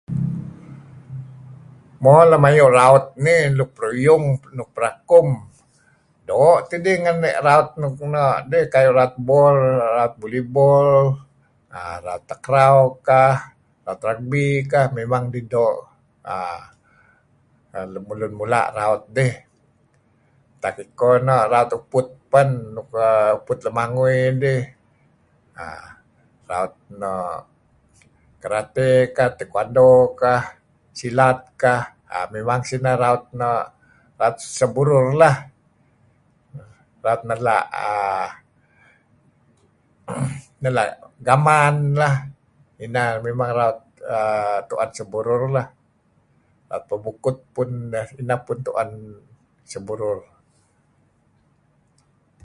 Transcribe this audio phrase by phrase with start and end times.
[2.03, 4.25] Mo lem ayu' raut nih luk peruyung
[4.57, 5.27] luk perakum
[6.27, 8.63] doo' tidih ngan raut nuk no'dih
[8.97, 9.57] raut bol,
[9.97, 10.89] raut volleyball,
[12.05, 12.77] raut takraw
[13.07, 13.35] kah,
[13.85, 15.79] raut rugby kah memang dih doo'
[17.75, 19.33] err lemulun mula' raut dih.
[20.55, 22.49] Utak ikoh neh raut uput pen
[22.79, 24.61] err nuk lemangui dih
[25.65, 25.85] err
[26.49, 27.43] raut no'
[28.41, 30.41] kerate kah, taekwandoo kah,
[30.97, 31.81] silat kah
[32.35, 33.65] memang sineh raut no'
[34.57, 35.35] sah burur lah.
[37.05, 38.27] Raut nela' err
[40.61, 40.87] nela'
[41.27, 42.15] gaman lah
[42.85, 45.67] ineh memang raut[err] tu'en sah burur lah,
[46.89, 47.65] pebukut peh
[48.21, 48.89] ineh tu'en
[49.71, 50.19] sah burur.